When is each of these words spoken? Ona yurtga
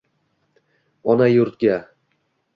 Ona 1.15 1.29
yurtga 1.31 1.79